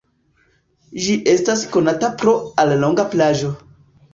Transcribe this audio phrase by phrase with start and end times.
[1.03, 3.53] Ĝi estas konata pro alloga plaĝo.